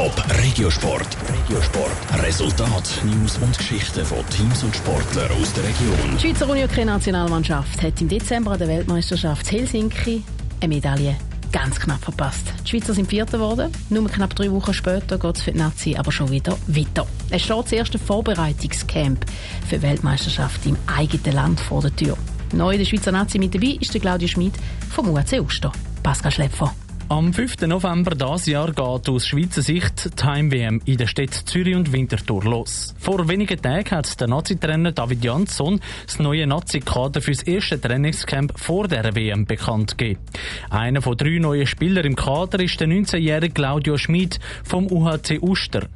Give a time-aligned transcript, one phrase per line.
[0.00, 1.14] Top Regiosport.
[1.28, 2.22] Regiosport.
[2.22, 6.16] Resultat, News und Geschichten von Teams und Sportlern aus der Region.
[6.16, 10.22] Die Schweizer Unihockey-Nationalmannschaft hat im Dezember an der Weltmeisterschaft Helsinki
[10.62, 11.16] eine Medaille
[11.52, 12.50] ganz knapp verpasst.
[12.64, 13.70] Die Schweizer sind Vierter geworden.
[13.90, 17.06] Nur knapp drei Wochen später geht es für die Nazi aber schon wieder weiter.
[17.28, 19.26] Es steht das erste Vorbereitungscamp
[19.68, 22.16] für die Weltmeisterschaft im eigenen Land vor der Tür.
[22.54, 24.54] Neu in der Schweizer Nazi mit dabei ist der Claudio Schmid
[24.88, 25.70] vom UAC Uster.
[26.02, 26.74] Pascal Schläpfer.
[27.10, 27.62] Am 5.
[27.62, 32.44] November dieses Jahr geht aus Schweizer Sicht die Heim-WM in den Städten Zürich und Winterthur
[32.44, 32.94] los.
[33.00, 38.56] Vor wenigen Tagen hat der Nazi-Trainer David Jansson das neue Nazi-Kader für das erste Trainingscamp
[38.56, 40.20] vor der WM bekannt gegeben.
[40.70, 45.88] Einer von drei neuen Spielern im Kader ist der 19-jährige Claudio Schmid vom UHC Uster.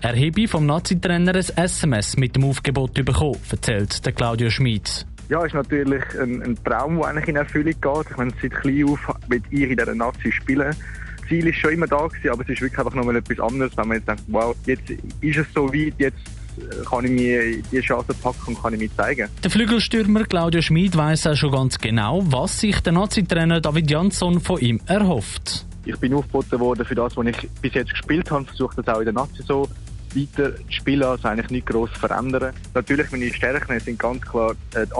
[0.00, 5.04] Er habe vom Nazi-Trainer ein SMS mit dem Aufgebot bekommen, erzählt der Claudio Schmid.
[5.30, 8.10] Ja, ist natürlich ein, ein Traum, der eigentlich in Erfüllung geht.
[8.10, 8.98] Ich meine, seit klein auf
[9.28, 10.74] mit ihr in dieser Nazi spielen.
[11.18, 13.76] Das Ziel ist schon immer da gewesen, aber es ist wirklich einfach nochmal etwas anderes,
[13.76, 16.18] wenn man jetzt denkt, wow, jetzt ist es so weit, jetzt
[16.58, 19.28] äh, kann ich mir die Chance packen und kann ich mir zeigen.
[19.44, 24.40] Der Flügelstürmer Claudio Schmid weiss auch schon ganz genau, was sich der Nazi-Trainer David Jansson
[24.40, 25.64] von ihm erhofft.
[25.84, 28.98] Ich bin aufgeboten worden für das, was ich bis jetzt gespielt habe, versuche das auch
[28.98, 29.68] in der Nazi so
[30.14, 32.54] weiter spielen, also eigentlich nicht gross verändern.
[32.74, 34.92] Natürlich, meine Stärken sind ganz klar äh, die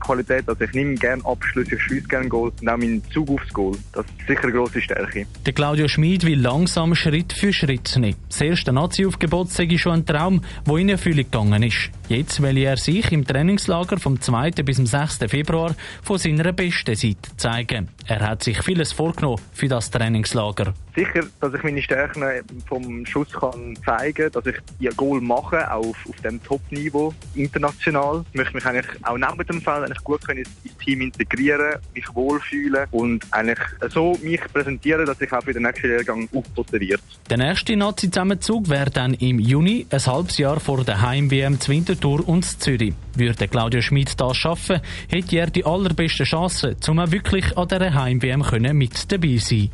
[0.00, 0.48] Abschlussqualität.
[0.48, 3.76] Also ich nehme gerne Abschlüsse, ich schieße gerne Goal und auch meinen Zug aufs Goal.
[3.92, 5.26] Das ist sicher eine grosse Stärke.
[5.46, 8.16] Der Claudio Schmid will langsam Schritt für Schritt nehmen.
[8.28, 11.90] Das erste Nazi-Aufgebot sei schon ein Traum, der in Erfüllung gegangen ist.
[12.08, 14.50] Jetzt will er sich im Trainingslager vom 2.
[14.64, 15.18] bis zum 6.
[15.28, 17.88] Februar von seiner besten Seite zeigen.
[18.06, 20.74] Er hat sich vieles vorgenommen für das Trainingslager.
[20.96, 22.24] Sicher, dass ich meine Stärken
[22.66, 27.14] vom Schuss kann zeigen kann, dass ich die Goal mache, auch auf, auf dem Top-Niveau,
[27.34, 28.24] international.
[28.32, 30.50] Ich möchte mich eigentlich auch neben dem Feld eigentlich gut können ins
[30.84, 33.58] Team integrieren, mich wohlfühlen und eigentlich
[33.92, 37.00] so mich präsentieren, dass ich auch für den nächsten Lehrgang aufgeboten wird.
[37.28, 42.28] Der nächste Nazi-Zusammenzug wäre dann im Juni, ein halbes Jahr vor der Heim-WM zu Winterthur
[42.28, 42.94] und Zürich.
[43.14, 47.94] Würde Claudio Schmid das schaffen, hätte er die allerbesten Chancen, um auch wirklich an dieser
[47.94, 49.70] Heim-WM mit dabei sein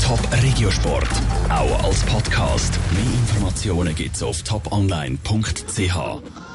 [0.00, 1.08] Top Regiosport,
[1.50, 2.78] auch als Podcast.
[2.92, 6.47] Mehr Informationen gibt's auf toponline.ch.